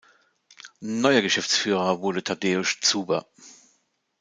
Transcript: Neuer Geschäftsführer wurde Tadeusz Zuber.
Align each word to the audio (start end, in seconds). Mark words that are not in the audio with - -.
Neuer 0.89 1.21
Geschäftsführer 1.21 1.99
wurde 2.01 2.23
Tadeusz 2.23 2.79
Zuber. 2.79 3.27